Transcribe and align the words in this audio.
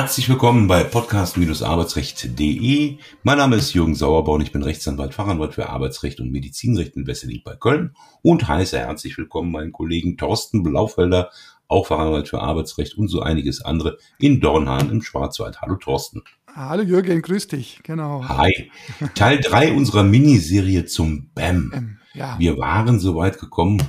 Herzlich 0.00 0.30
willkommen 0.30 0.66
bei 0.66 0.82
podcast-arbeitsrecht.de. 0.82 2.96
Mein 3.22 3.36
Name 3.36 3.56
ist 3.56 3.74
Jürgen 3.74 3.94
Sauerbau 3.94 4.36
und 4.36 4.40
ich 4.40 4.50
bin 4.50 4.62
Rechtsanwalt, 4.62 5.12
Fachanwalt 5.12 5.52
für 5.52 5.68
Arbeitsrecht 5.68 6.20
und 6.20 6.32
Medizinrecht 6.32 6.96
in 6.96 7.06
Wesseling 7.06 7.42
bei 7.44 7.54
Köln 7.54 7.94
und 8.22 8.48
heiße 8.48 8.78
herzlich 8.78 9.18
willkommen 9.18 9.52
meinen 9.52 9.72
Kollegen 9.72 10.16
Thorsten 10.16 10.62
Blaufelder, 10.62 11.28
auch 11.68 11.88
Fachanwalt 11.88 12.30
für 12.30 12.40
Arbeitsrecht 12.40 12.96
und 12.96 13.08
so 13.08 13.20
einiges 13.20 13.60
andere 13.60 13.98
in 14.18 14.40
Dornhahn 14.40 14.88
im 14.88 15.02
Schwarzwald. 15.02 15.60
Hallo 15.60 15.76
Thorsten. 15.76 16.22
Hallo 16.54 16.82
Jürgen, 16.82 17.20
grüß 17.20 17.48
dich, 17.48 17.80
genau. 17.82 18.26
Hi. 18.26 18.70
Teil 19.14 19.40
drei 19.40 19.70
unserer 19.70 20.02
Miniserie 20.02 20.86
zum 20.86 21.28
BAM. 21.34 21.72
Ähm, 21.74 21.98
ja. 22.14 22.36
Wir 22.38 22.56
waren 22.56 23.00
so 23.00 23.16
weit 23.16 23.38
gekommen, 23.38 23.82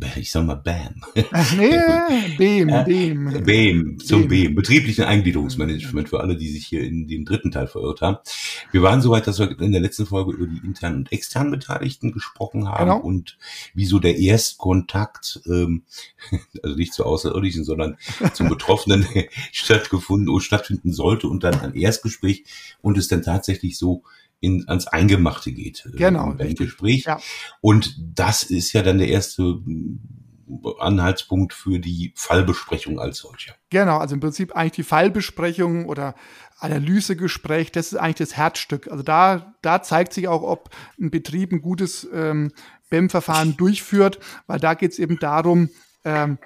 ich 0.16 0.30
sag 0.30 0.46
mal 0.46 0.54
BAM. 0.54 1.02
Nee, 1.56 2.36
BEM, 2.36 2.84
BEM. 2.84 3.44
BEM, 3.44 3.98
zum 4.00 4.28
BEM, 4.28 4.54
betrieblichen 4.54 5.04
Eingliederungsmanagement 5.04 6.08
für 6.08 6.20
alle, 6.20 6.36
die 6.36 6.48
sich 6.48 6.66
hier 6.66 6.82
in 6.82 7.08
den 7.08 7.24
dritten 7.24 7.50
Teil 7.50 7.66
verirrt 7.66 8.00
haben. 8.00 8.18
Wir 8.70 8.82
waren 8.82 9.00
soweit, 9.00 9.26
dass 9.26 9.38
wir 9.38 9.58
in 9.60 9.72
der 9.72 9.80
letzten 9.80 10.06
Folge 10.06 10.32
über 10.32 10.46
die 10.46 10.64
internen 10.64 10.98
und 10.98 11.12
externen 11.12 11.50
Beteiligten 11.50 12.12
gesprochen 12.12 12.68
haben 12.68 12.90
genau. 12.90 13.00
und 13.00 13.38
wieso 13.74 13.98
der 13.98 14.18
Erstkontakt, 14.18 15.40
ähm, 15.46 15.82
also 16.62 16.76
nicht 16.76 16.92
zu 16.92 17.04
Außerirdischen, 17.04 17.64
sondern 17.64 17.96
zum 18.34 18.48
Betroffenen 18.58 19.06
stattgefunden 19.52 20.28
oder 20.28 20.42
stattfinden 20.42 20.92
sollte 20.92 21.28
und 21.28 21.44
dann 21.44 21.60
ein 21.60 21.74
Erstgespräch 21.74 22.44
und 22.80 22.98
es 22.98 23.08
dann 23.08 23.22
tatsächlich 23.22 23.76
so 23.78 24.02
in, 24.40 24.64
ans 24.68 24.86
Eingemachte 24.86 25.52
geht 25.52 25.86
äh, 25.86 25.96
genau, 25.96 26.34
beim 26.34 26.54
Gespräch. 26.54 27.04
Ja. 27.04 27.20
Und 27.60 27.96
das 27.98 28.42
ist 28.42 28.72
ja 28.72 28.82
dann 28.82 28.98
der 28.98 29.08
erste 29.08 29.60
Anhaltspunkt 30.78 31.52
für 31.52 31.78
die 31.78 32.12
Fallbesprechung 32.16 32.98
als 32.98 33.18
solcher. 33.18 33.54
Genau, 33.70 33.98
also 33.98 34.14
im 34.14 34.20
Prinzip 34.20 34.56
eigentlich 34.56 34.72
die 34.72 34.82
Fallbesprechung 34.82 35.86
oder 35.86 36.14
Analysegespräch, 36.58 37.70
das 37.70 37.92
ist 37.92 37.98
eigentlich 37.98 38.28
das 38.28 38.36
Herzstück. 38.36 38.88
Also 38.88 39.02
da, 39.02 39.54
da 39.62 39.82
zeigt 39.82 40.12
sich 40.12 40.28
auch, 40.28 40.42
ob 40.42 40.70
ein 40.98 41.10
Betrieb 41.10 41.52
ein 41.52 41.60
gutes 41.60 42.08
ähm, 42.12 42.52
BEM-Verfahren 42.90 43.56
durchführt, 43.56 44.18
weil 44.46 44.58
da 44.58 44.74
geht 44.74 44.92
es 44.92 44.98
eben 44.98 45.18
darum, 45.18 45.70
ähm, 46.04 46.38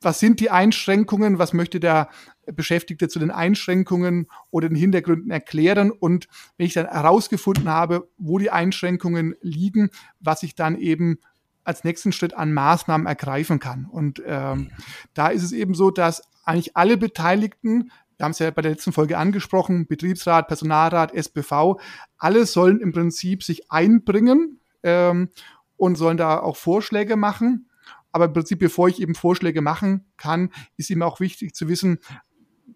was 0.00 0.20
sind 0.20 0.40
die 0.40 0.50
Einschränkungen, 0.50 1.38
was 1.38 1.52
möchte 1.52 1.80
der 1.80 2.08
Beschäftigte 2.46 3.08
zu 3.08 3.18
den 3.18 3.30
Einschränkungen 3.30 4.28
oder 4.50 4.68
den 4.68 4.76
Hintergründen 4.76 5.30
erklären 5.30 5.90
und 5.90 6.28
wenn 6.56 6.66
ich 6.66 6.74
dann 6.74 6.86
herausgefunden 6.86 7.68
habe, 7.68 8.08
wo 8.18 8.38
die 8.38 8.50
Einschränkungen 8.50 9.34
liegen, 9.40 9.90
was 10.20 10.42
ich 10.42 10.54
dann 10.54 10.76
eben 10.76 11.18
als 11.64 11.84
nächsten 11.84 12.12
Schritt 12.12 12.34
an 12.34 12.54
Maßnahmen 12.54 13.06
ergreifen 13.06 13.58
kann. 13.58 13.86
Und 13.86 14.22
ähm, 14.24 14.70
da 15.14 15.28
ist 15.28 15.42
es 15.42 15.52
eben 15.52 15.74
so, 15.74 15.90
dass 15.90 16.22
eigentlich 16.44 16.76
alle 16.76 16.96
Beteiligten, 16.96 17.90
wir 18.16 18.24
haben 18.24 18.32
es 18.32 18.38
ja 18.38 18.50
bei 18.50 18.62
der 18.62 18.70
letzten 18.70 18.92
Folge 18.92 19.18
angesprochen, 19.18 19.86
Betriebsrat, 19.86 20.46
Personalrat, 20.46 21.12
SBV, 21.12 21.80
alle 22.16 22.46
sollen 22.46 22.80
im 22.80 22.92
Prinzip 22.92 23.42
sich 23.42 23.70
einbringen 23.70 24.60
ähm, 24.84 25.28
und 25.76 25.96
sollen 25.96 26.16
da 26.16 26.38
auch 26.38 26.56
Vorschläge 26.56 27.16
machen. 27.16 27.68
Aber 28.12 28.26
im 28.26 28.32
Prinzip, 28.32 28.58
bevor 28.58 28.88
ich 28.88 29.00
eben 29.00 29.14
Vorschläge 29.14 29.60
machen 29.60 30.06
kann, 30.16 30.50
ist 30.76 30.90
ihm 30.90 31.02
auch 31.02 31.20
wichtig 31.20 31.54
zu 31.54 31.68
wissen, 31.68 31.98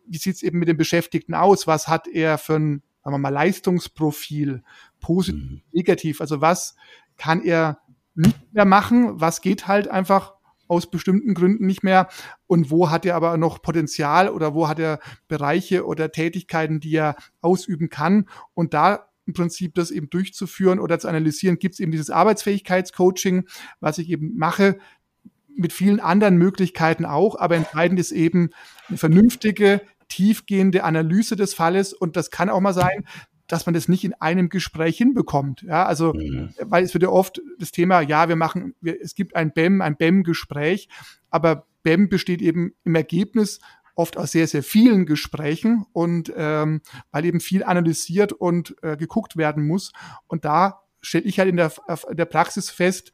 wie 0.07 0.19
sieht 0.19 0.37
es 0.37 0.43
eben 0.43 0.59
mit 0.59 0.69
dem 0.69 0.77
Beschäftigten 0.77 1.35
aus? 1.35 1.67
Was 1.67 1.89
hat 1.89 2.09
er 2.09 2.37
für 2.37 2.57
ein, 2.57 2.83
sagen 3.03 3.15
wir 3.15 3.19
mal, 3.19 3.29
Leistungsprofil, 3.31 4.63
positiv, 5.01 5.43
mhm. 5.43 5.63
negativ? 5.73 6.21
Also 6.21 6.41
was 6.41 6.75
kann 7.17 7.43
er 7.43 7.79
nicht 8.15 8.53
mehr 8.53 8.65
machen? 8.65 9.21
Was 9.21 9.41
geht 9.41 9.69
halt 9.69 9.89
einfach 9.89 10.35
aus 10.67 10.91
bestimmten 10.91 11.35
Gründen 11.35 11.67
nicht 11.67 11.83
mehr? 11.83 12.09
Und 12.47 12.71
wo 12.71 12.91
hat 12.91 13.05
er 13.05 13.17
aber 13.17 13.37
noch 13.37 13.63
Potenzial 13.63 14.29
oder 14.29 14.55
wo 14.55 14.69
hat 14.69 14.79
er 14.79 15.01
Bereiche 15.29 15.85
oder 15.87 16.13
Tätigkeiten, 16.13 16.81
die 16.81 16.95
er 16.95 17.17
ausüben 17.41 17.89
kann? 17.89 18.29
Und 18.55 18.75
da 18.75 19.09
im 19.27 19.35
Prinzip 19.35 19.75
das 19.75 19.91
eben 19.91 20.11
durchzuführen 20.11 20.81
oder 20.81 20.99
zu 20.99 21.09
analysieren, 21.09 21.59
gibt 21.59 21.75
es 21.75 21.81
eben 21.81 21.93
dieses 21.93 22.11
Arbeitsfähigkeitscoaching, 22.11 23.47
was 23.79 23.99
ich 23.99 24.09
eben 24.11 24.37
mache, 24.37 24.79
mit 25.61 25.73
vielen 25.73 26.01
anderen 26.01 26.37
Möglichkeiten 26.37 27.05
auch, 27.05 27.39
aber 27.39 27.57
entscheidend 27.57 28.01
ist 28.01 28.13
eben 28.13 28.51
eine 28.89 28.99
vernünftige, 28.99 29.83
tiefgehende 30.09 30.85
Analyse 30.85 31.37
des 31.37 31.55
Falles 31.55 31.93
und 31.93 32.17
das 32.17 32.31
kann 32.31 32.51
auch 32.51 32.61
mal 32.61 32.75
sein, 32.75 33.07
dass 33.47 33.67
man 33.67 33.75
das 33.75 33.89
nicht 33.89 34.05
in 34.05 34.15
einem 34.15 34.49
Gespräch 34.49 34.97
hinbekommt. 34.97 35.63
Ja, 35.63 35.85
also, 35.85 36.13
mhm. 36.15 36.51
weil 36.61 36.85
es 36.85 36.95
wird 36.95 37.03
ja 37.03 37.09
oft 37.09 37.41
das 37.59 37.73
Thema, 37.73 38.01
ja, 38.01 38.29
wir 38.29 38.37
machen, 38.37 38.75
wir, 38.81 39.01
es 39.01 39.15
gibt 39.15 39.35
ein 39.35 39.53
BEM, 39.53 39.81
ein 39.81 39.97
BEM-Gespräch, 39.97 40.89
aber 41.31 41.67
BEM 41.83 42.09
besteht 42.09 42.43
eben 42.43 42.75
im 42.85 42.95
Ergebnis 42.95 43.61
oft 43.97 44.17
aus 44.17 44.33
sehr, 44.33 44.47
sehr 44.47 44.63
vielen 44.63 45.05
Gesprächen 45.05 45.85
und 45.93 46.33
ähm, 46.37 46.81
weil 47.11 47.25
eben 47.25 47.41
viel 47.41 47.65
analysiert 47.65 48.33
und 48.33 48.77
äh, 48.83 48.97
geguckt 48.97 49.37
werden 49.37 49.67
muss. 49.67 49.93
Und 50.27 50.45
da 50.45 50.83
stelle 51.03 51.25
ich 51.25 51.39
halt 51.39 51.49
in 51.49 51.57
der, 51.57 51.73
in 52.09 52.17
der 52.17 52.25
Praxis 52.25 52.71
fest, 52.71 53.13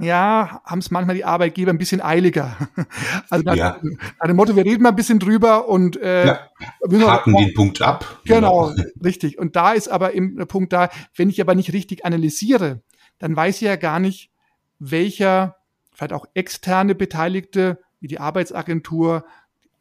ja, 0.00 0.60
haben 0.64 0.78
es 0.78 0.90
manchmal 0.90 1.16
die 1.16 1.24
Arbeitgeber 1.24 1.70
ein 1.70 1.78
bisschen 1.78 2.00
eiliger. 2.00 2.56
Also 3.28 3.44
nach, 3.44 3.54
ja. 3.54 3.78
nach 4.18 4.26
dem 4.26 4.36
Motto, 4.36 4.56
wir 4.56 4.64
reden 4.64 4.82
mal 4.82 4.88
ein 4.88 4.96
bisschen 4.96 5.20
drüber 5.20 5.68
und 5.68 5.96
äh, 6.00 6.26
ja. 6.26 6.48
haken 6.82 7.36
den 7.36 7.54
Punkt 7.54 7.80
ab. 7.80 8.20
Genau, 8.24 8.70
genau, 8.70 8.88
richtig. 9.04 9.38
Und 9.38 9.54
da 9.54 9.72
ist 9.72 9.88
aber 9.88 10.14
eben 10.14 10.36
der 10.36 10.46
Punkt 10.46 10.72
da, 10.72 10.88
wenn 11.14 11.28
ich 11.28 11.40
aber 11.40 11.54
nicht 11.54 11.72
richtig 11.72 12.04
analysiere, 12.04 12.82
dann 13.18 13.36
weiß 13.36 13.56
ich 13.56 13.62
ja 13.62 13.76
gar 13.76 14.00
nicht, 14.00 14.30
welcher, 14.78 15.56
vielleicht 15.92 16.12
auch 16.12 16.26
externe 16.34 16.94
Beteiligte, 16.94 17.78
wie 18.00 18.08
die 18.08 18.18
Arbeitsagentur, 18.18 19.24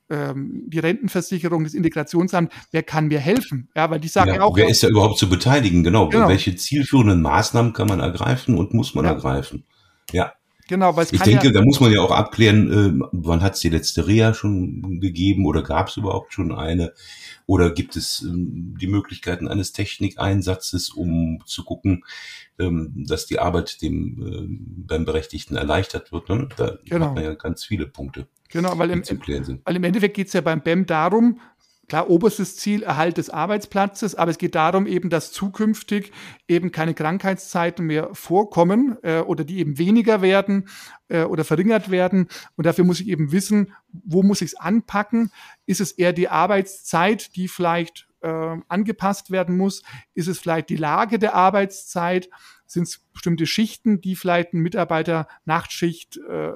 ähm, 0.09 0.63
die 0.67 0.79
Rentenversicherung, 0.79 1.63
das 1.63 1.73
Integrationsamt, 1.73 2.51
wer 2.71 2.83
kann 2.83 3.07
mir 3.07 3.19
helfen? 3.19 3.69
Ja, 3.75 3.89
weil 3.89 3.99
die 3.99 4.07
sagen 4.07 4.35
ja, 4.35 4.41
auch. 4.41 4.55
Wer 4.55 4.67
ist 4.67 4.83
da 4.83 4.87
überhaupt 4.87 5.17
zu 5.17 5.29
beteiligen? 5.29 5.83
Genau. 5.83 6.09
genau. 6.09 6.27
Welche 6.27 6.55
zielführenden 6.55 7.21
Maßnahmen 7.21 7.73
kann 7.73 7.87
man 7.87 7.99
ergreifen 7.99 8.57
und 8.57 8.73
muss 8.73 8.95
man 8.95 9.05
ja. 9.05 9.11
ergreifen? 9.11 9.65
Ja. 10.11 10.33
Genau, 10.69 10.95
weil 10.95 11.05
es 11.05 11.11
Ich 11.11 11.21
denke, 11.21 11.47
ja 11.47 11.51
da 11.51 11.63
muss 11.63 11.79
man 11.79 11.91
ja 11.91 11.99
auch 11.99 12.11
abklären, 12.11 13.01
äh, 13.01 13.07
wann 13.11 13.41
hat 13.41 13.55
es 13.55 13.59
die 13.61 13.69
letzte 13.69 14.05
Reha 14.05 14.35
schon 14.35 14.99
gegeben 14.99 15.47
oder 15.47 15.63
gab 15.63 15.87
es 15.87 15.97
überhaupt 15.97 16.31
schon 16.31 16.51
eine? 16.51 16.93
Oder 17.47 17.71
gibt 17.71 17.95
es 17.95 18.21
ähm, 18.21 18.77
die 18.79 18.85
Möglichkeiten 18.85 19.47
eines 19.47 19.71
Technikeinsatzes, 19.71 20.91
um 20.91 21.41
zu 21.47 21.63
gucken, 21.63 22.05
ähm, 22.59 23.03
dass 23.07 23.25
die 23.25 23.39
Arbeit 23.39 23.81
dem 23.81 24.21
äh, 24.21 24.85
beim 24.85 25.05
Berechtigten 25.05 25.55
erleichtert 25.55 26.11
wird? 26.11 26.29
Ne? 26.29 26.49
Da 26.55 26.77
genau. 26.85 27.07
hat 27.07 27.15
man 27.15 27.23
ja 27.23 27.33
ganz 27.33 27.65
viele 27.65 27.87
Punkte. 27.87 28.27
Genau, 28.49 28.77
weil 28.77 28.91
im, 28.91 29.03
weil 29.03 29.75
im 29.75 29.83
Endeffekt 29.83 30.15
geht 30.15 30.27
es 30.27 30.33
ja 30.33 30.41
beim 30.41 30.61
BEM 30.61 30.85
darum, 30.85 31.39
Klar, 31.89 32.07
oberstes 32.07 32.55
Ziel, 32.55 32.83
Erhalt 32.83 33.17
des 33.17 33.31
Arbeitsplatzes, 33.31 34.13
aber 34.13 34.29
es 34.29 34.37
geht 34.37 34.53
darum 34.53 34.85
eben, 34.85 35.09
dass 35.09 35.31
zukünftig 35.31 36.11
eben 36.47 36.71
keine 36.71 36.93
Krankheitszeiten 36.93 37.83
mehr 37.83 38.11
vorkommen 38.13 38.97
äh, 39.01 39.21
oder 39.21 39.43
die 39.43 39.57
eben 39.57 39.79
weniger 39.79 40.21
werden 40.21 40.69
äh, 41.07 41.23
oder 41.23 41.43
verringert 41.43 41.89
werden. 41.89 42.27
Und 42.55 42.67
dafür 42.67 42.85
muss 42.85 42.99
ich 42.99 43.07
eben 43.07 43.31
wissen, 43.31 43.73
wo 43.91 44.21
muss 44.21 44.41
ich 44.41 44.49
es 44.49 44.55
anpacken? 44.55 45.31
Ist 45.65 45.81
es 45.81 45.91
eher 45.91 46.13
die 46.13 46.29
Arbeitszeit, 46.29 47.35
die 47.35 47.47
vielleicht 47.47 48.07
äh, 48.21 48.57
angepasst 48.67 49.31
werden 49.31 49.57
muss? 49.57 49.81
Ist 50.13 50.27
es 50.27 50.37
vielleicht 50.37 50.69
die 50.69 50.75
Lage 50.75 51.17
der 51.17 51.33
Arbeitszeit? 51.33 52.29
Sind 52.67 52.83
es 52.83 52.99
bestimmte 53.13 53.47
Schichten, 53.47 53.99
die 53.99 54.15
vielleicht 54.15 54.53
ein 54.53 54.59
Mitarbeiter 54.59 55.27
Nachtschicht, 55.45 56.17
äh, 56.17 56.51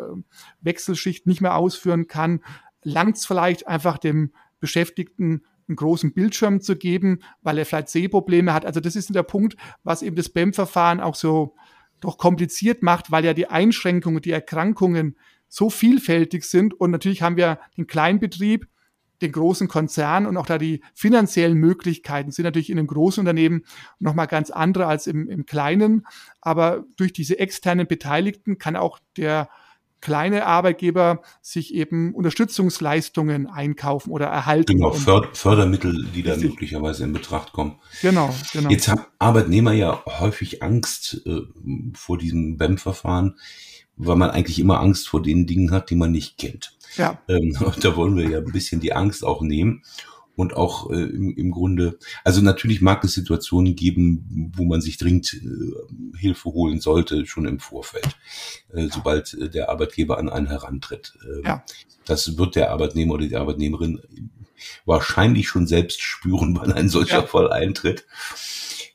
Wechselschicht 0.62 1.26
nicht 1.26 1.42
mehr 1.42 1.56
ausführen 1.56 2.06
kann? 2.06 2.44
Langt 2.84 3.18
es 3.18 3.26
vielleicht 3.26 3.66
einfach 3.66 3.98
dem 3.98 4.32
Beschäftigten 4.64 5.44
einen 5.68 5.76
großen 5.76 6.14
Bildschirm 6.14 6.62
zu 6.62 6.78
geben, 6.78 7.20
weil 7.42 7.58
er 7.58 7.66
vielleicht 7.66 7.90
Sehprobleme 7.90 8.54
hat. 8.54 8.66
Also 8.66 8.80
das 8.80 8.96
ist 8.96 9.14
der 9.14 9.24
Punkt, 9.24 9.58
was 9.84 10.02
eben 10.02 10.16
das 10.16 10.30
BEM-Verfahren 10.30 11.02
auch 11.02 11.16
so 11.16 11.56
doch 12.00 12.18
kompliziert 12.18 12.82
macht, 12.82 13.12
weil 13.12 13.26
ja 13.26 13.34
die 13.34 13.48
Einschränkungen, 13.48 14.22
die 14.22 14.32
Erkrankungen 14.32 15.18
so 15.50 15.70
vielfältig 15.70 16.46
sind. 16.46 16.74
Und 16.74 16.92
natürlich 16.92 17.22
haben 17.22 17.36
wir 17.36 17.60
den 17.76 17.86
Kleinbetrieb, 17.86 18.70
den 19.22 19.34
großen 19.34 19.68
Konzern 19.68 20.26
und 20.26 20.38
auch 20.38 20.46
da 20.46 20.58
die 20.58 20.82
finanziellen 20.94 21.58
Möglichkeiten 21.58 22.32
sind 22.32 22.44
natürlich 22.44 22.70
in 22.70 22.78
einem 22.78 22.88
großen 22.88 23.20
Unternehmen 23.20 23.66
nochmal 24.00 24.28
ganz 24.28 24.50
andere 24.50 24.86
als 24.88 25.08
im, 25.08 25.28
im 25.28 25.46
kleinen. 25.46 26.08
Aber 26.40 26.86
durch 26.96 27.12
diese 27.12 27.38
externen 27.38 27.88
Beteiligten 27.88 28.58
kann 28.58 28.78
auch 28.78 29.00
der 29.18 29.50
kleine 30.04 30.46
Arbeitgeber 30.46 31.22
sich 31.42 31.74
eben 31.74 32.14
Unterstützungsleistungen 32.14 33.48
einkaufen 33.48 34.12
oder 34.12 34.26
erhalten. 34.26 34.74
Genau, 34.74 34.92
Fördermittel, 34.92 36.08
die 36.14 36.24
da 36.24 36.36
möglicherweise 36.36 37.06
in 37.06 37.14
Betracht 37.14 37.54
kommen. 37.54 37.80
Genau, 38.02 38.36
genau. 38.52 38.70
Jetzt 38.70 38.90
haben 38.90 39.06
Arbeitnehmer 39.18 39.72
ja 39.72 40.04
häufig 40.06 40.62
Angst 40.62 41.22
äh, 41.26 41.40
vor 41.94 42.18
diesem 42.18 42.58
BEM-Verfahren, 42.58 43.40
weil 43.96 44.18
man 44.18 44.30
eigentlich 44.30 44.60
immer 44.60 44.82
Angst 44.82 45.08
vor 45.08 45.22
den 45.22 45.48
Dingen 45.48 45.72
hat, 45.72 45.90
die 45.90 45.96
man 45.96 46.12
nicht 46.12 46.38
kennt. 46.38 46.76
Ja. 46.98 47.20
Ähm, 47.30 47.56
da 47.82 47.96
wollen 47.96 48.18
wir 48.18 48.30
ja 48.30 48.40
ein 48.40 48.52
bisschen 48.52 48.82
die 48.82 48.92
Angst 48.92 49.24
auch 49.24 49.42
nehmen 49.42 49.84
und 50.36 50.56
auch 50.56 50.90
äh, 50.90 50.96
im, 50.96 51.36
im 51.36 51.52
Grunde, 51.52 51.98
also 52.24 52.42
natürlich 52.42 52.82
mag 52.82 53.04
es 53.04 53.14
Situationen 53.14 53.76
geben, 53.76 54.52
wo 54.56 54.64
man 54.66 54.82
sich 54.82 54.98
dringend 54.98 55.34
äh, 55.34 56.18
Hilfe 56.18 56.50
holen 56.50 56.80
sollte, 56.80 57.26
schon 57.26 57.46
im 57.46 57.60
Vorfeld, 57.60 58.18
äh, 58.74 58.88
sobald 58.92 59.34
äh, 59.36 59.50
der 59.50 59.70
Arbeitgeber 59.70 60.18
an 60.18 60.30
einen 60.30 60.48
herantritt. 60.48 61.14
Äh, 61.24 61.48
ja. 61.48 61.64
Das 62.06 62.38
wird 62.38 62.56
der 62.56 62.72
Arbeitnehmer 62.72 63.14
oder 63.14 63.28
die 63.28 63.36
Arbeitnehmerin 63.36 64.02
wahrscheinlich 64.86 65.48
schon 65.48 65.68
selbst 65.68 66.02
spüren, 66.02 66.56
wann 66.60 66.72
ein 66.72 66.90
solcher 66.90 67.22
ja. 67.22 67.28
Fall 67.28 67.52
eintritt. 67.52 68.06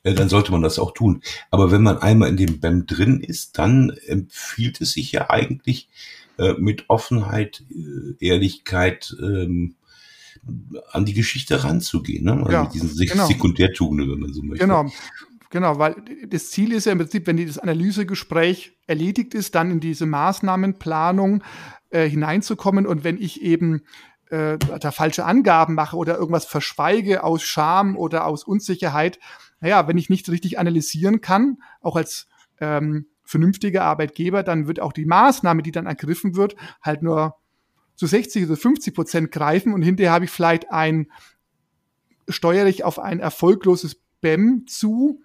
Äh, 0.03 0.13
dann 0.13 0.29
sollte 0.29 0.51
man 0.51 0.61
das 0.61 0.79
auch 0.79 0.93
tun. 0.93 1.21
Aber 1.51 1.71
wenn 1.71 1.83
man 1.83 1.99
einmal 1.99 2.29
in 2.29 2.37
dem 2.37 2.59
BEM 2.59 2.85
drin 2.85 3.21
ist, 3.21 3.57
dann 3.57 3.91
empfiehlt 4.07 4.81
es 4.81 4.93
sich 4.93 5.11
ja 5.11 5.29
eigentlich 5.29 5.89
äh, 6.37 6.53
mit 6.53 6.89
Offenheit, 6.89 7.63
Ehrlichkeit, 8.19 9.15
ähm, 9.21 9.75
an 10.91 11.05
die 11.05 11.13
Geschichte 11.13 11.63
ranzugehen, 11.63 12.25
ne? 12.25 12.33
Also 12.33 12.51
ja, 12.51 12.63
mit 12.63 12.73
diesen 12.73 12.95
genau. 12.95 13.27
Sekundärtugenden, 13.27 14.11
wenn 14.11 14.19
man 14.19 14.33
so 14.33 14.43
möchte. 14.43 14.65
Genau. 14.65 14.89
Genau, 15.51 15.79
weil 15.79 15.95
das 16.27 16.51
Ziel 16.51 16.73
ist 16.73 16.85
ja 16.85 16.91
im 16.91 16.99
Prinzip, 16.99 17.25
wenn 17.25 17.43
das 17.43 17.57
Analysegespräch 17.57 18.77
erledigt 18.85 19.33
ist, 19.33 19.55
dann 19.55 19.71
in 19.71 19.79
diese 19.79 20.05
Maßnahmenplanung 20.05 21.43
äh, 21.89 22.07
hineinzukommen. 22.07 22.85
Und 22.85 23.03
wenn 23.03 23.17
ich 23.17 23.41
eben 23.41 23.81
äh, 24.29 24.59
da 24.59 24.91
falsche 24.91 25.25
Angaben 25.25 25.73
mache 25.73 25.97
oder 25.97 26.17
irgendwas 26.17 26.45
verschweige 26.45 27.23
aus 27.23 27.41
Scham 27.41 27.97
oder 27.97 28.25
aus 28.25 28.43
Unsicherheit, 28.43 29.19
naja, 29.59 29.87
wenn 29.87 29.97
ich 29.97 30.09
nicht 30.09 30.29
richtig 30.29 30.59
analysieren 30.59 31.21
kann, 31.21 31.57
auch 31.81 31.95
als 31.95 32.27
ähm, 32.61 33.07
vernünftiger 33.23 33.83
Arbeitgeber, 33.83 34.43
dann 34.43 34.67
wird 34.67 34.79
auch 34.79 34.93
die 34.93 35.05
Maßnahme, 35.05 35.63
die 35.63 35.71
dann 35.71 35.87
ergriffen 35.87 36.35
wird, 36.35 36.55
halt 36.81 37.01
nur 37.01 37.38
zu 37.99 38.07
60 38.07 38.45
oder 38.45 38.55
50 38.55 38.95
Prozent 38.95 39.31
greifen 39.31 39.73
und 39.73 39.81
hinterher 39.81 40.13
habe 40.13 40.23
ich 40.23 40.31
vielleicht 40.31 40.71
ein, 40.71 41.11
steuere 42.29 42.67
ich 42.67 42.85
auf 42.85 42.97
ein 42.97 43.19
erfolgloses 43.19 44.01
BEM 44.21 44.67
zu, 44.67 45.21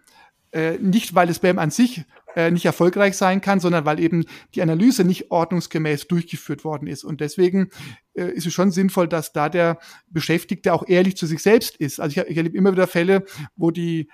äh, 0.50 0.78
nicht 0.78 1.14
weil 1.14 1.28
das 1.28 1.38
BEM 1.38 1.60
an 1.60 1.70
sich 1.70 2.04
äh, 2.34 2.50
nicht 2.50 2.64
erfolgreich 2.64 3.16
sein 3.16 3.40
kann, 3.40 3.60
sondern 3.60 3.84
weil 3.84 4.00
eben 4.00 4.24
die 4.56 4.62
Analyse 4.62 5.04
nicht 5.04 5.30
ordnungsgemäß 5.30 6.08
durchgeführt 6.08 6.64
worden 6.64 6.88
ist. 6.88 7.04
Und 7.04 7.20
deswegen 7.20 7.70
äh, 8.14 8.32
ist 8.32 8.44
es 8.44 8.52
schon 8.52 8.72
sinnvoll, 8.72 9.06
dass 9.06 9.32
da 9.32 9.48
der 9.48 9.78
Beschäftigte 10.08 10.72
auch 10.72 10.84
ehrlich 10.88 11.16
zu 11.16 11.26
sich 11.26 11.42
selbst 11.42 11.76
ist. 11.76 12.00
Also 12.00 12.20
ich, 12.20 12.26
ich 12.28 12.36
erlebe 12.36 12.58
immer 12.58 12.72
wieder 12.72 12.88
Fälle, 12.88 13.24
wo 13.54 13.70
die 13.70 14.08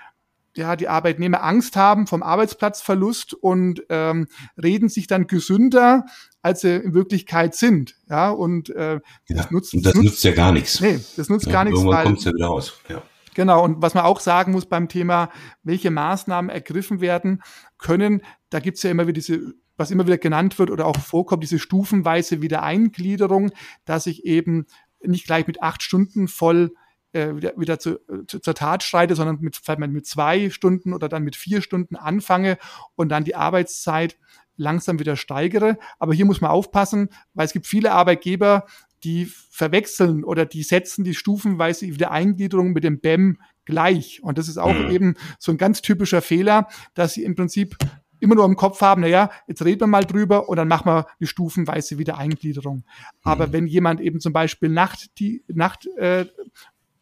ja, 0.57 0.77
die 0.77 0.89
Arbeitnehmer 0.89 1.43
Angst 1.43 1.77
haben 1.77 2.07
vom 2.07 2.23
Arbeitsplatzverlust 2.23 3.35
und 3.35 3.83
ähm, 3.89 4.27
reden 4.61 4.89
sich 4.89 5.07
dann 5.07 5.27
gesünder, 5.27 6.05
als 6.43 6.63
sie 6.63 6.77
in 6.77 6.95
Wirklichkeit 6.95 7.55
sind. 7.55 7.95
Ja, 8.09 8.31
und 8.31 8.71
äh, 8.71 9.01
das, 9.29 9.45
ja, 9.45 9.47
nutzt, 9.51 9.75
und 9.75 9.87
das 9.87 9.95
nutzt, 9.95 10.05
nutzt 10.05 10.25
ja 10.25 10.33
gar 10.33 10.53
nichts. 10.53 10.81
Nee, 10.81 11.01
das 11.17 11.29
nutzt 11.29 11.47
ja, 11.47 11.53
gar 11.53 11.65
nichts. 11.65 11.81
Irgendwann 11.81 12.05
kommt 12.05 12.19
es 12.19 12.25
ja 12.25 12.33
wieder 12.33 12.47
raus. 12.47 12.81
Ja. 12.89 13.03
Genau, 13.35 13.65
und 13.65 13.81
was 13.81 13.95
man 13.95 14.05
auch 14.05 14.21
sagen 14.21 14.53
muss 14.53 14.67
beim 14.67 14.89
Thema, 14.89 15.31
welche 15.63 15.91
Maßnahmen 15.91 16.51
ergriffen 16.51 17.01
werden 17.01 17.43
können, 17.79 18.23
da 18.51 18.59
gibt's 18.59 18.83
ja 18.83 18.91
immer 18.91 19.05
wieder 19.05 19.15
diese, 19.15 19.55
was 19.77 19.91
immer 19.91 20.07
wieder 20.07 20.19
genannt 20.19 20.59
wird 20.59 20.71
oder 20.71 20.87
auch 20.87 20.99
vorkommt, 20.99 21.45
diese 21.45 21.61
stufenweise 21.61 22.43
Wiedereingliederung, 22.43 23.53
dass 23.85 24.07
ich 24.07 24.25
eben 24.25 24.67
nicht 25.03 25.27
gleich 25.27 25.47
mit 25.47 25.63
acht 25.63 25.83
Stunden 25.83 26.29
voll 26.29 26.73
äh, 27.13 27.35
wieder, 27.37 27.53
wieder 27.57 27.79
zu, 27.79 28.01
zu, 28.27 28.39
zur 28.41 28.55
Tat 28.55 28.83
schreite, 28.83 29.15
sondern 29.15 29.39
mit, 29.41 29.57
vielleicht 29.57 29.81
mit 29.81 30.07
zwei 30.07 30.51
Stunden 30.51 30.93
oder 30.93 31.09
dann 31.09 31.25
mit 31.25 31.37
vier 31.37 31.63
Stunden 31.63 31.97
anfange 31.97 32.59
und 32.95 33.09
dann 33.09 33.25
die 33.25 33.35
Arbeitszeit 33.35 34.17
langsam 34.57 34.99
wieder 34.99 35.17
steigere. 35.17 35.79
Aber 35.99 36.15
hier 36.15 36.27
muss 36.27 36.41
man 36.41 36.51
aufpassen, 36.51 37.09
weil 37.35 37.47
es 37.47 37.53
gibt 37.53 37.67
viele 37.67 37.93
Arbeitgeber, 37.93 38.67
die 39.03 39.27
verwechseln 39.51 40.25
oder 40.25 40.45
die 40.45 40.63
setzen 40.63 41.05
die 41.05 41.15
stufenweise 41.15 41.87
Wiedereingliederung 41.87 42.73
mit 42.73 42.85
dem 42.85 43.01
BEM 43.01 43.39
gleich. 43.65 44.23
Und 44.23 44.37
das 44.39 44.49
ist 44.49 44.59
auch 44.59 44.75
mhm. 44.75 44.91
eben 44.91 45.15
so 45.39 45.53
ein 45.53 45.59
ganz 45.59 45.81
typischer 45.81 46.23
Fehler, 46.23 46.69
dass 46.95 47.15
sie 47.15 47.25
im 47.25 47.35
Prinzip 47.35 47.77
immer 48.21 48.35
nur 48.35 48.45
im 48.45 48.57
Kopf 48.57 48.83
haben, 48.83 49.01
naja, 49.01 49.31
jetzt 49.49 49.65
reden 49.65 49.81
wir 49.81 49.87
mal 49.87 50.05
drüber 50.05 50.49
und 50.49 50.57
dann 50.59 50.69
machen 50.69 50.87
wir 50.87 51.07
die 51.21 51.27
stufenweise 51.27 51.97
Wiedereingliederung. 51.99 52.85
Aber 53.23 53.49
mhm. 53.49 53.53
wenn 53.53 53.67
jemand 53.67 54.01
eben 54.01 54.21
zum 54.21 54.35
Beispiel 54.35 54.69
Nacht, 54.69 55.19
die 55.19 55.43
Nacht 55.49 55.87
äh, 55.97 56.27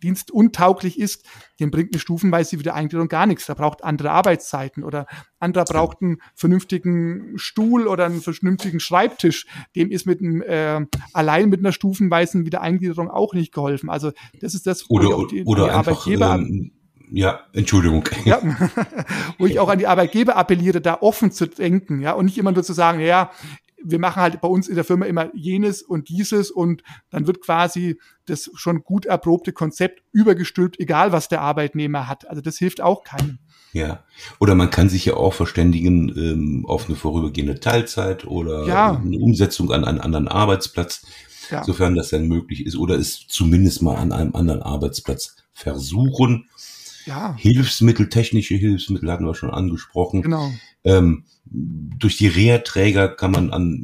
dienstuntauglich 0.02 0.98
ist, 0.98 1.24
dem 1.60 1.70
bringt 1.70 1.92
eine 1.92 2.00
stufenweise 2.00 2.58
Wiedereingliederung 2.58 3.08
gar 3.08 3.26
nichts. 3.26 3.46
Da 3.46 3.54
braucht 3.54 3.84
andere 3.84 4.10
Arbeitszeiten 4.10 4.84
oder 4.84 5.06
anderer 5.38 5.64
braucht 5.64 6.02
einen 6.02 6.18
vernünftigen 6.34 7.32
Stuhl 7.36 7.86
oder 7.86 8.06
einen 8.06 8.20
vernünftigen 8.20 8.80
Schreibtisch. 8.80 9.46
Dem 9.76 9.90
ist 9.90 10.06
mit 10.06 10.20
einem, 10.20 10.42
äh, 10.42 10.86
allein 11.12 11.48
mit 11.48 11.60
einer 11.60 11.72
stufenweisen 11.72 12.46
Wiedereingliederung 12.46 13.10
auch 13.10 13.34
nicht 13.34 13.52
geholfen. 13.52 13.90
Also 13.90 14.12
das 14.40 14.54
ist 14.54 14.66
das, 14.66 14.88
wo 14.88 14.96
oder, 14.96 15.16
auch 15.16 15.26
die, 15.26 15.44
oder 15.44 15.64
die 15.64 15.70
einfach, 15.70 16.06
Arbeitgeber 16.06 16.34
ähm, 16.34 16.72
ja, 17.10 17.40
Entschuldigung. 17.52 18.08
Ja, 18.24 18.40
wo 19.38 19.46
ich 19.46 19.58
auch 19.58 19.68
an 19.68 19.78
die 19.78 19.86
Arbeitgeber 19.86 20.36
appelliere, 20.36 20.80
da 20.80 20.98
offen 21.00 21.32
zu 21.32 21.46
denken, 21.46 22.00
ja, 22.00 22.12
und 22.12 22.26
nicht 22.26 22.38
immer 22.38 22.52
nur 22.52 22.62
zu 22.62 22.72
sagen, 22.72 23.00
ja, 23.00 23.30
wir 23.84 23.98
machen 23.98 24.20
halt 24.20 24.40
bei 24.40 24.48
uns 24.48 24.68
in 24.68 24.74
der 24.74 24.84
Firma 24.84 25.06
immer 25.06 25.30
jenes 25.34 25.82
und 25.82 26.08
dieses 26.08 26.50
und 26.50 26.82
dann 27.10 27.26
wird 27.26 27.40
quasi 27.40 27.98
das 28.26 28.50
schon 28.54 28.82
gut 28.82 29.06
erprobte 29.06 29.52
Konzept 29.52 30.02
übergestülpt, 30.12 30.78
egal 30.80 31.12
was 31.12 31.28
der 31.28 31.40
Arbeitnehmer 31.40 32.08
hat. 32.08 32.28
Also 32.28 32.42
das 32.42 32.58
hilft 32.58 32.80
auch 32.80 33.04
keinem. 33.04 33.38
Ja, 33.72 34.04
oder 34.38 34.54
man 34.54 34.70
kann 34.70 34.88
sich 34.88 35.04
ja 35.04 35.14
auch 35.14 35.34
verständigen 35.34 36.08
ähm, 36.16 36.66
auf 36.66 36.88
eine 36.88 36.96
vorübergehende 36.96 37.60
Teilzeit 37.60 38.26
oder 38.26 38.66
ja. 38.66 38.96
eine 38.96 39.18
Umsetzung 39.18 39.72
an 39.72 39.84
einen 39.84 40.00
anderen 40.00 40.28
Arbeitsplatz, 40.28 41.06
ja. 41.50 41.64
sofern 41.64 41.94
das 41.94 42.08
dann 42.08 42.28
möglich 42.28 42.64
ist, 42.64 42.76
oder 42.76 42.96
es 42.96 43.26
zumindest 43.28 43.82
mal 43.82 43.96
an 43.96 44.12
einem 44.12 44.34
anderen 44.34 44.62
Arbeitsplatz 44.62 45.36
versuchen. 45.52 46.48
Ja. 47.04 47.34
Hilfsmittel, 47.38 48.08
technische 48.08 48.54
Hilfsmittel 48.54 49.10
hatten 49.10 49.24
wir 49.24 49.34
schon 49.34 49.50
angesprochen. 49.50 50.22
Genau. 50.22 50.50
Ähm, 50.84 51.24
durch 51.44 52.16
die 52.16 52.28
Reha-Träger 52.28 53.08
kann 53.08 53.32
man 53.32 53.50
an 53.50 53.82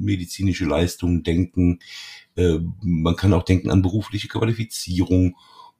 medizinische 0.00 0.64
Leistungen 0.64 1.22
denken. 1.22 1.80
Äh, 2.36 2.58
man 2.82 3.16
kann 3.16 3.32
auch 3.32 3.44
denken 3.44 3.70
an 3.70 3.82
berufliche 3.82 4.28
Qualifizierung. 4.28 5.36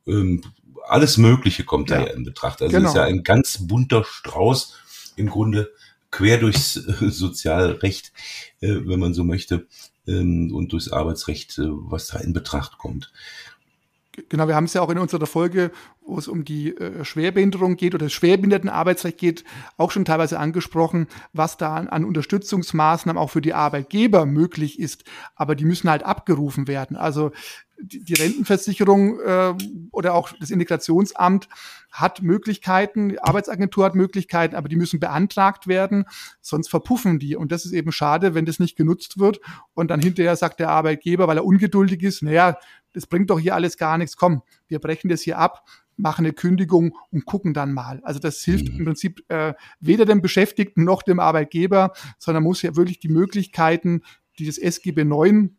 Ähm, 0.07 0.43
alles 0.87 1.19
Mögliche 1.19 1.65
kommt 1.65 1.91
ja. 1.91 2.01
da 2.01 2.07
ja 2.07 2.13
in 2.13 2.25
Betracht. 2.25 2.63
Also 2.63 2.77
genau. 2.77 2.89
ist 2.89 2.97
ja 2.97 3.05
ein 3.05 3.23
ganz 3.23 3.67
bunter 3.67 4.05
Strauß 4.05 5.13
im 5.17 5.29
Grunde 5.29 5.71
quer 6.11 6.39
durchs 6.39 6.77
äh, 6.77 6.95
Sozialrecht, 7.11 8.13
äh, 8.61 8.77
wenn 8.85 9.01
man 9.01 9.15
so 9.15 9.25
möchte, 9.25 9.67
ähm, 10.07 10.53
und 10.55 10.73
durchs 10.73 10.91
Arbeitsrecht, 10.91 11.59
äh, 11.59 11.67
was 11.67 12.09
da 12.09 12.19
in 12.19 12.33
Betracht 12.33 12.79
kommt. 12.79 13.13
Genau, 14.29 14.49
wir 14.49 14.57
haben 14.57 14.65
es 14.65 14.75
ja 14.75 14.83
auch 14.83 14.91
in 14.91 14.99
unserer 14.99 15.27
Folge, 15.27 15.71
wo 16.03 16.19
es 16.19 16.29
um 16.29 16.45
die 16.45 16.77
äh, 16.77 17.05
Schwerbehinderung 17.05 17.77
geht 17.77 17.95
oder 17.95 18.07
das 18.07 18.13
Schwerbehindertenarbeitsrecht 18.13 19.19
geht, 19.19 19.45
auch 19.77 19.91
schon 19.91 20.05
teilweise 20.05 20.39
angesprochen, 20.39 21.07
was 21.33 21.57
da 21.57 21.75
an, 21.75 21.89
an, 21.89 22.05
Unterstützungsmaßnahmen 22.05 23.21
auch 23.21 23.31
für 23.31 23.41
die 23.41 23.55
Arbeitgeber 23.55 24.27
möglich 24.27 24.79
ist. 24.79 25.05
Aber 25.35 25.55
die 25.55 25.65
müssen 25.65 25.91
halt 25.91 26.03
abgerufen 26.03 26.69
werden. 26.69 26.97
Also 26.97 27.33
die, 27.83 28.05
die 28.05 28.15
Rentenversicherung 28.15 29.21
äh, 29.21 29.55
oder 29.91 30.15
auch 30.15 30.31
das 30.39 30.51
Integrationsamt 30.51 31.49
hat 31.91 32.23
Möglichkeiten, 32.23 33.11
die 33.11 33.23
Arbeitsagentur 33.23 33.85
hat 33.85 33.95
Möglichkeiten, 33.95 34.55
aber 34.55 34.69
die 34.69 34.77
müssen 34.77 35.01
beantragt 35.01 35.67
werden, 35.67 36.05
sonst 36.41 36.69
verpuffen 36.69 37.19
die. 37.19 37.37
Und 37.37 37.53
das 37.53 37.65
ist 37.65 37.73
eben 37.73 37.93
schade, 37.93 38.35
wenn 38.35 38.45
das 38.45 38.59
nicht 38.59 38.77
genutzt 38.77 39.19
wird. 39.19 39.41
Und 39.75 39.91
dann 39.91 40.01
hinterher 40.01 40.37
sagt 40.37 40.61
der 40.61 40.71
Arbeitgeber, 40.71 41.27
weil 41.27 41.39
er 41.39 41.45
ungeduldig 41.45 42.03
ist, 42.03 42.23
naja, 42.23 42.59
das 42.93 43.07
bringt 43.07 43.31
doch 43.31 43.39
hier 43.39 43.55
alles 43.55 43.77
gar 43.77 43.99
nichts, 43.99 44.17
komm, 44.17 44.43
wir 44.69 44.79
brechen 44.79 45.09
das 45.09 45.23
hier 45.23 45.39
ab, 45.39 45.65
machen 45.97 46.25
eine 46.25 46.33
Kündigung 46.33 46.97
und 47.11 47.27
gucken 47.27 47.55
dann 47.55 47.73
mal. 47.73 48.01
Also 48.03 48.21
das 48.21 48.41
hilft 48.43 48.69
mhm. 48.69 48.79
im 48.79 48.85
Prinzip 48.87 49.25
äh, 49.29 49.55
weder 49.81 50.05
dem 50.05 50.23
Beschäftigten 50.23 50.85
noch 50.85 51.03
dem 51.03 51.21
Arbeitgeber, 51.21 51.93
sondern 52.19 52.43
muss 52.43 52.63
ja 52.63 52.77
wirklich 52.77 53.01
die 53.01 53.09
Möglichkeiten, 53.09 54.03
die 54.39 54.47
das 54.47 54.59
SGB 54.59 55.05
9 55.05 55.57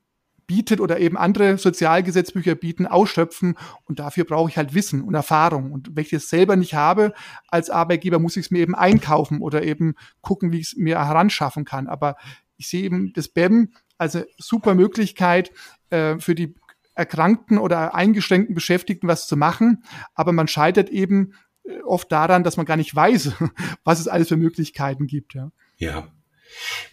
bietet 0.48 0.82
oder 0.82 1.00
eben 1.00 1.18
andere 1.18 1.58
Sozialgesetzbücher 1.58 2.56
bieten, 2.56 2.86
ausschöpfen. 2.86 3.56
Und 3.86 4.00
dafür 4.00 4.26
brauche 4.26 4.50
ich 4.50 4.58
halt 4.58 4.74
Wissen 4.74 5.02
und 5.02 5.14
Erfahrung. 5.14 5.72
Und 5.72 5.96
wenn 5.96 6.04
ich 6.04 6.10
das 6.10 6.28
selber 6.28 6.58
nicht 6.58 6.74
habe, 6.74 7.14
als 7.48 7.70
Arbeitgeber 7.70 8.20
muss 8.20 8.36
ich 8.36 8.48
es 8.48 8.52
mir 8.52 8.60
eben 8.60 8.76
einkaufen 8.76 9.40
oder 9.40 9.64
eben 9.64 9.94
gucken, 10.20 10.52
wie 10.52 10.60
ich 10.60 10.74
es 10.74 10.76
mir 10.76 11.06
heranschaffen 11.06 11.64
kann. 11.64 11.88
Aber 11.88 12.18
ich 12.58 12.68
sehe 12.68 12.84
eben 12.84 13.14
das 13.14 13.30
BEM 13.30 13.72
als 13.98 14.16
eine 14.16 14.28
super 14.38 14.76
Möglichkeit 14.76 15.52
äh, 15.90 16.20
für 16.20 16.36
die 16.36 16.56
erkrankten 17.02 17.58
oder 17.58 17.94
eingeschränkten 17.94 18.56
Beschäftigten 18.56 19.08
was 19.08 19.28
zu 19.28 19.36
machen. 19.36 19.84
Aber 20.14 20.32
man 20.32 20.48
scheitert 20.48 20.90
eben 20.90 21.34
äh, 21.64 21.82
oft 21.82 22.12
daran, 22.12 22.44
dass 22.44 22.58
man 22.58 22.66
gar 22.66 22.78
nicht 22.78 22.96
weiß, 22.96 23.34
was 23.84 24.00
es 24.00 24.08
alles 24.08 24.30
für 24.30 24.38
Möglichkeiten 24.38 25.08
gibt. 25.08 25.34
Ja. 25.34 25.52
Ja, 25.78 26.08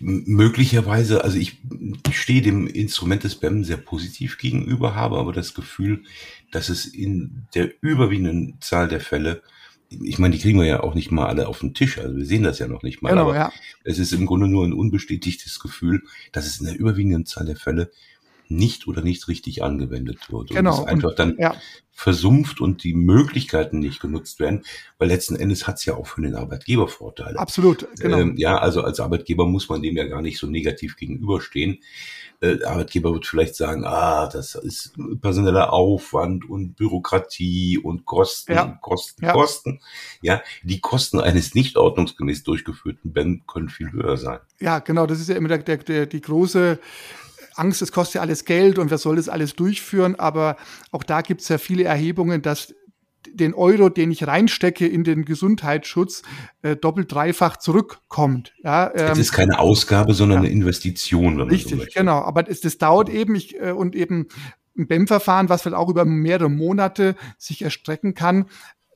Möglicherweise, 0.01 1.25
also 1.25 1.39
ich, 1.39 1.59
ich 2.09 2.21
stehe 2.21 2.43
dem 2.43 2.67
Instrument 2.67 3.25
des 3.25 3.37
BEM 3.37 3.65
sehr 3.65 3.77
positiv 3.77 4.39
gegenüber, 4.39 4.95
habe 4.95 5.19
aber 5.19 5.33
das 5.33 5.55
Gefühl, 5.55 6.05
dass 6.53 6.69
es 6.69 6.87
in 6.87 7.47
der 7.55 7.73
überwiegenden 7.83 8.61
Zahl 8.61 8.89
der 8.89 9.01
Fälle, 9.01 9.43
ich 9.91 10.19
meine, 10.19 10.35
die 10.35 10.41
kriegen 10.41 10.59
wir 10.59 10.67
ja 10.67 10.81
auch 10.81 10.95
nicht 10.95 11.11
mal 11.11 11.27
alle 11.27 11.49
auf 11.49 11.61
den 11.61 11.75
Tisch, 11.75 11.99
also 11.99 12.17
wir 12.17 12.27
sehen 12.27 12.45
das 12.45 12.59
ja 12.59 12.69
noch 12.69 12.83
nicht 12.83 13.03
mal, 13.03 13.11
genau, 13.11 13.23
aber 13.23 13.35
ja. 13.35 13.53
es 13.85 13.99
ist 13.99 14.13
im 14.13 14.27
Grunde 14.27 14.47
nur 14.47 14.65
ein 14.65 14.73
unbestätigtes 14.73 15.59
Gefühl, 15.59 16.03
dass 16.33 16.47
es 16.47 16.61
in 16.61 16.67
der 16.67 16.79
überwiegenden 16.79 17.27
Zahl 17.27 17.47
der 17.47 17.57
Fälle 17.57 17.91
nicht 18.51 18.87
oder 18.87 19.03
nicht 19.03 19.29
richtig 19.29 19.63
angewendet 19.63 20.31
wird. 20.31 20.51
Genau. 20.51 20.81
Und 20.81 20.89
einfach 20.89 21.15
dann 21.15 21.37
ja. 21.39 21.55
versumpft 21.93 22.61
und 22.61 22.85
die 22.85 22.95
Möglichkeiten 22.95 23.79
nicht 23.79 24.01
genutzt 24.01 24.41
werden, 24.41 24.65
weil 24.99 25.09
letzten 25.09 25.37
Endes 25.37 25.67
hat 25.67 25.77
es 25.77 25.85
ja 25.85 25.95
auch 25.95 26.07
für 26.07 26.23
den 26.23 26.35
Arbeitgeber 26.35 26.89
Vorteile. 26.89 27.39
Absolut, 27.39 27.87
genau. 27.99 28.19
Ähm, 28.19 28.37
ja, 28.37 28.59
also 28.59 28.83
als 28.83 29.01
Arbeitgeber 29.01 29.47
muss 29.47 29.69
man 29.69 29.83
dem 29.83 29.97
ja 29.97 30.07
gar 30.07 30.23
nicht 30.23 30.39
so 30.39 30.47
negativ 30.47 30.97
gegenüberstehen. 30.97 31.79
Äh, 32.41 32.57
der 32.59 32.71
Arbeitgeber 32.71 33.13
wird 33.13 33.27
vielleicht 33.27 33.57
sagen, 33.57 33.85
ah, 33.85 34.29
das 34.29 34.55
ist 34.55 34.93
personeller 35.21 35.73
Aufwand 35.73 36.49
und 36.49 36.77
Bürokratie 36.77 37.79
und 37.79 38.05
Kosten, 38.05 38.53
ja. 38.53 38.79
Kosten, 38.81 39.25
ja. 39.25 39.33
Kosten. 39.33 39.81
Ja, 40.23 40.43
die 40.63 40.81
Kosten 40.81 41.21
eines 41.21 41.55
nicht 41.55 41.77
ordnungsgemäß 41.77 42.45
durchgeführten 42.45 43.13
BEM 43.13 43.43
können 43.47 43.69
viel 43.69 43.93
höher 43.93 44.17
sein. 44.17 44.39
Ja, 44.61 44.79
genau, 44.79 45.07
das 45.07 45.21
ist 45.21 45.29
ja 45.29 45.37
immer 45.37 45.49
der, 45.49 45.59
der, 45.59 45.79
der, 45.79 46.07
die 46.07 46.21
große 46.21 46.79
Angst, 47.59 47.83
es 47.83 47.93
kostet 47.93 48.17
ja 48.17 48.21
alles 48.21 48.45
Geld 48.45 48.79
und 48.79 48.91
wer 48.91 48.99
soll 48.99 49.17
das 49.17 49.29
alles 49.29 49.55
durchführen? 49.55 50.17
Aber 50.17 50.57
auch 50.91 51.03
da 51.03 51.21
gibt 51.23 51.41
es 51.41 51.49
ja 51.49 51.59
viele 51.59 51.85
Erhebungen, 51.85 52.43
dass 52.43 52.75
den 53.27 53.55
Euro, 53.55 53.89
den 53.89 54.11
ich 54.11 54.27
reinstecke 54.27 54.87
in 54.87 55.05
den 55.05 55.25
Gesundheitsschutz, 55.25 56.23
äh, 56.63 56.77
doppelt 56.77 57.13
dreifach 57.13 57.57
zurückkommt. 57.57 58.53
Ja, 58.63 58.91
ähm, 58.95 59.13
es 59.13 59.19
ist 59.19 59.33
keine 59.33 59.59
Ausgabe, 59.59 60.15
sondern 60.15 60.39
ja, 60.39 60.45
eine 60.45 60.53
Investition. 60.53 61.41
richtig, 61.41 61.81
so 61.81 61.87
genau. 61.95 62.21
Aber 62.23 62.49
es, 62.49 62.61
das 62.61 62.79
dauert 62.79 63.09
eben 63.09 63.35
ich, 63.35 63.61
äh, 63.61 63.73
und 63.73 63.95
eben 63.95 64.29
ein 64.77 64.87
BEM-Verfahren, 64.87 65.49
was 65.49 65.63
vielleicht 65.63 65.77
auch 65.77 65.89
über 65.89 66.05
mehrere 66.05 66.49
Monate 66.49 67.17
sich 67.37 67.63
erstrecken 67.63 68.15
kann, 68.15 68.47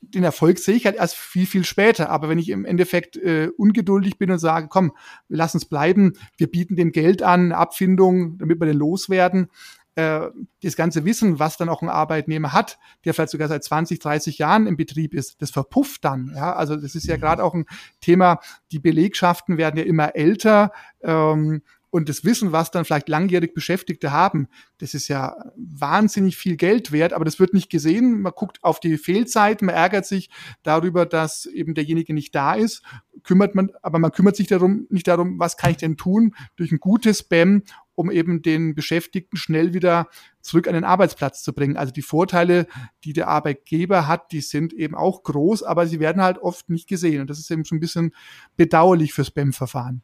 den 0.03 0.25
Erfolg 0.25 0.59
sehe 0.59 0.75
ich 0.75 0.85
halt 0.85 0.97
erst 0.97 1.15
viel, 1.15 1.47
viel 1.47 1.65
später. 1.65 2.11
Aber 2.11 2.29
wenn 2.29 2.39
ich 2.39 2.51
im 2.51 2.65
Endeffekt 2.65 3.17
äh, 3.17 3.51
ungeduldig 3.57 4.19
bin 4.19 4.31
und 4.31 4.39
sage, 4.39 4.69
komm, 4.69 4.93
lass 5.29 5.55
uns 5.55 5.65
bleiben, 5.65 6.15
wir 6.37 6.49
bieten 6.49 6.77
dem 6.77 6.93
Geld 6.93 7.23
an, 7.23 7.53
Abfindung, 7.53 8.37
damit 8.39 8.61
wir 8.61 8.67
den 8.67 8.77
loswerden, 8.77 9.49
äh, 9.95 10.29
das 10.63 10.77
ganze 10.77 11.05
Wissen, 11.05 11.39
was 11.39 11.57
dann 11.57 11.69
auch 11.69 11.83
ein 11.83 11.89
Arbeitnehmer 11.89 12.53
hat, 12.53 12.79
der 13.05 13.15
vielleicht 13.15 13.31
sogar 13.31 13.49
seit 13.49 13.63
20, 13.63 14.01
30 14.01 14.39
Jahren 14.39 14.67
im 14.67 14.77
Betrieb 14.77 15.15
ist, 15.15 15.41
das 15.41 15.51
verpufft 15.51 16.05
dann. 16.05 16.33
Ja, 16.35 16.55
also 16.55 16.77
das 16.77 16.95
ist 16.95 17.07
ja 17.07 17.17
gerade 17.17 17.45
auch 17.45 17.55
ein 17.55 17.67
Thema. 18.01 18.41
Die 18.73 18.79
Belegschaften 18.81 19.57
werden 19.57 19.77
ja 19.77 19.85
immer 19.85 20.17
älter. 20.17 20.73
Ähm, 21.03 21.63
und 21.93 22.09
das 22.09 22.25
Wissen, 22.25 22.53
was 22.53 22.71
dann 22.71 22.87
vielleicht 22.87 23.11
langjährig 23.11 23.53
Beschäftigte 23.53 24.13
haben, 24.13 24.49
das 24.79 24.95
ist 24.95 25.09
ja 25.09 25.37
wahnsinnig 25.57 26.39
viel 26.39 26.57
Geld 26.57 26.91
wert, 26.91 27.13
aber 27.13 27.27
das 27.27 27.39
wird 27.39 27.53
nicht 27.53 27.69
gesehen. 27.69 28.23
Man 28.23 28.33
guckt 28.35 28.65
auf 28.65 28.81
die 28.81 28.97
Fehlzeiten, 28.97 29.67
man 29.67 29.75
ärgert 29.75 30.07
sich 30.07 30.31
darüber, 30.63 31.05
dass 31.05 31.45
eben 31.45 31.75
derjenige 31.75 32.15
nicht 32.15 32.35
da 32.35 32.55
ist, 32.55 32.83
kümmert 33.25 33.55
man, 33.55 33.73
aber 33.83 33.99
man 33.99 34.11
kümmert 34.11 34.37
sich 34.37 34.47
darum, 34.47 34.87
nicht 34.89 35.07
darum, 35.07 35.39
was 35.39 35.59
kann 35.59 35.71
ich 35.71 35.77
denn 35.77 35.99
tun 35.99 36.35
durch 36.57 36.73
ein 36.73 36.81
gutes 36.81 37.25
BEM, 37.25 37.63
um 37.95 38.11
eben 38.11 38.41
den 38.41 38.75
Beschäftigten 38.75 39.37
schnell 39.37 39.75
wieder 39.75 40.09
zurück 40.41 40.69
an 40.69 40.75
den 40.75 40.85
Arbeitsplatz 40.85 41.43
zu 41.43 41.53
bringen. 41.53 41.77
Also 41.77 41.93
die 41.93 42.01
Vorteile, 42.01 42.69
die 43.05 43.13
der 43.13 43.29
Arbeitgeber 43.29 44.09
hat, 44.09 44.33
die 44.33 44.41
sind 44.41 44.73
eben 44.73 44.95
auch 44.95 45.25
groß, 45.25 45.63
aber 45.63 45.87
sie 45.87 46.01
werden 46.01 46.23
halt 46.23 46.39
oft 46.39 46.71
nicht 46.71 46.89
gesehen. 46.89 47.21
Und 47.21 47.29
das 47.29 47.39
ist 47.39 47.51
eben 47.51 47.67
schon 47.67 47.77
ein 47.77 47.83
bisschen 47.83 48.15
bedauerlich 48.57 49.13
fürs 49.13 49.31
BEM-Verfahren. 49.31 50.03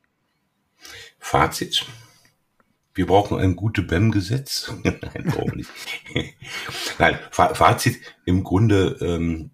Fazit. 1.18 1.86
Wir 2.94 3.06
brauchen 3.06 3.38
ein 3.38 3.54
gutes 3.54 3.86
BEM-Gesetz. 3.86 4.72
Nein, 4.82 4.98
brauchen 5.26 5.52
wir 5.52 5.56
nicht. 5.56 5.70
Nein, 6.98 7.18
Fazit 7.30 8.00
im 8.24 8.42
Grunde, 8.42 8.96
ähm, 9.00 9.50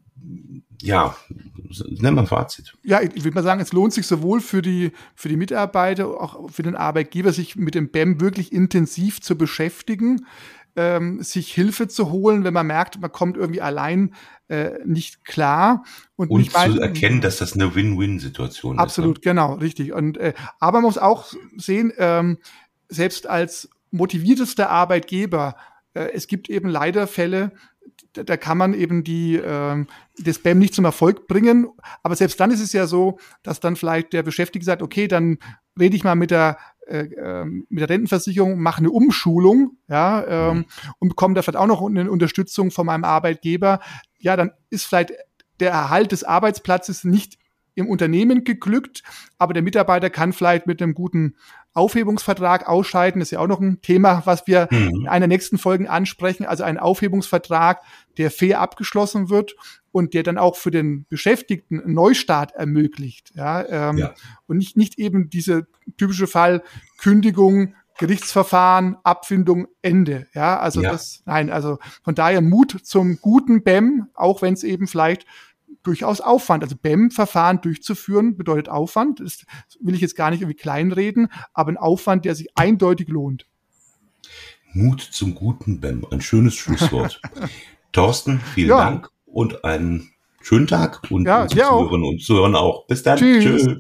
ja, 0.80 1.16
nennen 1.88 2.16
wir 2.16 2.26
Fazit. 2.26 2.74
Ja, 2.82 3.02
ich 3.02 3.24
würde 3.24 3.34
mal 3.34 3.42
sagen, 3.42 3.60
es 3.60 3.72
lohnt 3.72 3.92
sich 3.92 4.06
sowohl 4.06 4.40
für 4.40 4.62
die, 4.62 4.92
für 5.14 5.28
die 5.28 5.36
Mitarbeiter, 5.36 6.08
auch 6.08 6.50
für 6.50 6.62
den 6.62 6.76
Arbeitgeber, 6.76 7.32
sich 7.32 7.56
mit 7.56 7.74
dem 7.74 7.90
BEM 7.90 8.20
wirklich 8.20 8.52
intensiv 8.52 9.20
zu 9.20 9.36
beschäftigen 9.36 10.26
ähm, 10.76 11.22
sich 11.22 11.52
Hilfe 11.52 11.88
zu 11.88 12.10
holen, 12.10 12.44
wenn 12.44 12.54
man 12.54 12.66
merkt, 12.66 13.00
man 13.00 13.12
kommt 13.12 13.36
irgendwie 13.36 13.60
allein 13.60 14.14
äh, 14.48 14.72
nicht 14.84 15.24
klar. 15.24 15.84
Und, 16.16 16.30
und 16.30 16.50
zu 16.50 16.54
weiß, 16.54 16.76
erkennen, 16.76 17.20
dass 17.20 17.38
das 17.38 17.54
eine 17.54 17.74
Win-Win-Situation 17.74 18.76
ist. 18.76 18.80
Absolut, 18.80 19.16
ne? 19.16 19.20
genau, 19.22 19.54
richtig. 19.54 19.92
Und 19.92 20.16
äh, 20.18 20.34
aber 20.60 20.78
man 20.78 20.84
muss 20.84 20.98
auch 20.98 21.32
sehen, 21.56 21.92
ähm, 21.98 22.38
selbst 22.88 23.26
als 23.28 23.68
motiviertester 23.90 24.70
Arbeitgeber, 24.70 25.56
äh, 25.94 26.10
es 26.12 26.26
gibt 26.26 26.50
eben 26.50 26.68
leider 26.68 27.06
Fälle, 27.06 27.52
da, 28.12 28.36
kann 28.36 28.58
man 28.58 28.74
eben 28.74 29.04
die 29.04 29.36
äh, 29.36 29.84
das 30.18 30.38
BAM 30.38 30.58
nicht 30.58 30.74
zum 30.74 30.84
Erfolg 30.84 31.26
bringen. 31.26 31.68
Aber 32.02 32.16
selbst 32.16 32.38
dann 32.38 32.50
ist 32.50 32.60
es 32.60 32.72
ja 32.72 32.86
so, 32.86 33.18
dass 33.42 33.60
dann 33.60 33.76
vielleicht 33.76 34.12
der 34.12 34.22
Beschäftigte 34.22 34.64
sagt, 34.64 34.82
okay, 34.82 35.08
dann 35.08 35.38
rede 35.78 35.96
ich 35.96 36.04
mal 36.04 36.14
mit 36.14 36.30
der 36.30 36.58
mit 36.86 37.80
der 37.80 37.88
Rentenversicherung, 37.88 38.58
mache 38.58 38.78
eine 38.78 38.90
Umschulung, 38.90 39.78
ja, 39.88 40.50
ähm, 40.50 40.56
mhm. 40.58 40.64
und 40.98 41.08
bekomme 41.10 41.34
da 41.34 41.42
vielleicht 41.42 41.58
auch 41.58 41.66
noch 41.66 41.84
eine 41.84 42.10
Unterstützung 42.10 42.70
von 42.70 42.86
meinem 42.86 43.04
Arbeitgeber, 43.04 43.80
ja, 44.18 44.36
dann 44.36 44.52
ist 44.70 44.84
vielleicht 44.84 45.12
der 45.60 45.70
Erhalt 45.70 46.12
des 46.12 46.24
Arbeitsplatzes 46.24 47.04
nicht 47.04 47.38
im 47.74 47.88
Unternehmen 47.88 48.44
geglückt, 48.44 49.02
aber 49.38 49.52
der 49.52 49.62
Mitarbeiter 49.62 50.10
kann 50.10 50.32
vielleicht 50.32 50.66
mit 50.66 50.80
einem 50.80 50.94
guten 50.94 51.34
Aufhebungsvertrag 51.72 52.68
ausscheiden. 52.68 53.18
Das 53.20 53.28
ist 53.28 53.32
ja 53.32 53.40
auch 53.40 53.48
noch 53.48 53.60
ein 53.60 53.80
Thema, 53.80 54.22
was 54.26 54.46
wir 54.46 54.68
mhm. 54.70 55.00
in 55.02 55.08
einer 55.08 55.26
nächsten 55.26 55.58
Folgen 55.58 55.88
ansprechen. 55.88 56.46
Also 56.46 56.62
ein 56.62 56.78
Aufhebungsvertrag, 56.78 57.82
der 58.16 58.30
fair 58.30 58.60
abgeschlossen 58.60 59.28
wird 59.28 59.56
und 59.94 60.12
der 60.12 60.24
dann 60.24 60.38
auch 60.38 60.56
für 60.56 60.72
den 60.72 61.06
Beschäftigten 61.08 61.80
einen 61.80 61.94
Neustart 61.94 62.52
ermöglicht. 62.56 63.30
Ja, 63.36 63.90
ähm, 63.90 63.98
ja. 63.98 64.14
Und 64.48 64.58
nicht, 64.58 64.76
nicht 64.76 64.98
eben 64.98 65.30
diese 65.30 65.68
typische 65.96 66.26
Fall 66.26 66.64
Kündigung, 66.98 67.76
Gerichtsverfahren, 67.96 68.96
Abfindung, 69.04 69.68
Ende. 69.82 70.26
Ja, 70.34 70.58
also 70.58 70.82
ja. 70.82 70.90
das, 70.90 71.22
nein, 71.26 71.48
also 71.48 71.78
von 72.02 72.16
daher 72.16 72.40
Mut 72.40 72.76
zum 72.82 73.20
guten 73.20 73.62
BEM, 73.62 74.08
auch 74.14 74.42
wenn 74.42 74.54
es 74.54 74.64
eben 74.64 74.88
vielleicht 74.88 75.26
durchaus 75.84 76.20
Aufwand. 76.20 76.64
Also 76.64 76.74
BEM-Verfahren 76.74 77.60
durchzuführen 77.60 78.36
bedeutet 78.36 78.68
Aufwand. 78.68 79.20
Das 79.20 79.46
will 79.78 79.94
ich 79.94 80.00
jetzt 80.00 80.16
gar 80.16 80.32
nicht 80.32 80.40
irgendwie 80.40 80.58
kleinreden, 80.58 81.28
aber 81.52 81.70
ein 81.70 81.76
Aufwand, 81.76 82.24
der 82.24 82.34
sich 82.34 82.48
eindeutig 82.56 83.06
lohnt. 83.06 83.46
Mut 84.72 85.02
zum 85.02 85.36
guten 85.36 85.78
BEM. 85.78 86.04
Ein 86.10 86.20
schönes 86.20 86.56
Schlusswort. 86.56 87.22
Thorsten, 87.92 88.40
vielen 88.40 88.70
ja. 88.70 88.78
Dank 88.78 89.13
und 89.34 89.64
einen 89.64 90.10
schönen 90.40 90.66
Tag 90.66 91.02
und 91.10 91.26
ja, 91.26 91.42
unsere 91.42 91.60
Zuhörerinnen 91.60 92.08
und 92.08 92.22
Zuhörer 92.22 92.60
auch. 92.60 92.86
Bis 92.86 93.02
dann. 93.02 93.18
Tschüss. 93.18 93.44
Tschüss. 93.44 93.76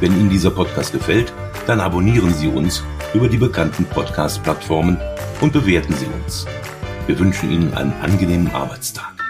Wenn 0.00 0.20
Ihnen 0.20 0.30
dieser 0.30 0.52
Podcast 0.52 0.92
gefällt, 0.92 1.32
dann 1.66 1.80
abonnieren 1.80 2.32
Sie 2.32 2.46
uns 2.46 2.84
über 3.12 3.28
die 3.28 3.38
bekannten 3.38 3.84
Podcast-Plattformen 3.86 4.96
und 5.40 5.52
bewerten 5.52 5.94
Sie 5.94 6.06
uns. 6.06 6.46
Wir 7.08 7.18
wünschen 7.18 7.50
Ihnen 7.50 7.72
einen 7.72 7.94
angenehmen 8.02 8.54
Arbeitstag. 8.54 9.27